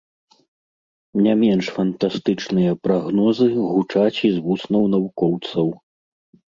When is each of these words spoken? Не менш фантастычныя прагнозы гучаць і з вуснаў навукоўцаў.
Не 1.25 1.35
менш 1.41 1.67
фантастычныя 1.75 2.71
прагнозы 2.87 3.45
гучаць 3.73 4.19
і 4.19 4.29
з 4.35 4.45
вуснаў 4.49 4.83
навукоўцаў. 4.99 5.67